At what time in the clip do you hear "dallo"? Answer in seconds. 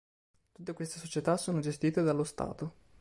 2.01-2.23